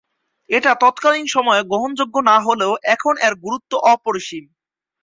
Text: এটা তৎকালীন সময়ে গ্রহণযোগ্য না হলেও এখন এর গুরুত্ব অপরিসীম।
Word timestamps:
এটা 0.49 0.71
তৎকালীন 0.83 1.25
সময়ে 1.27 1.61
গ্রহণযোগ্য 1.63 2.15
না 2.29 2.37
হলেও 2.39 2.71
এখন 2.93 3.13
এর 3.25 3.33
গুরুত্ব 3.43 3.71
অপরিসীম। 3.93 4.45